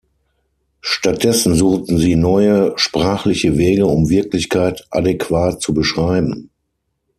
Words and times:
Stattdessen 0.81 1.53
suchten 1.53 1.99
sie 1.99 2.15
neue 2.15 2.73
sprachliche 2.75 3.55
Wege, 3.59 3.85
um 3.85 4.09
Wirklichkeit 4.09 4.87
adäquat 4.89 5.61
zu 5.61 5.75
beschreiben. 5.75 6.49